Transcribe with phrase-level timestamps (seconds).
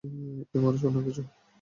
[0.53, 1.21] এই মানুষ না অন্য কিছু।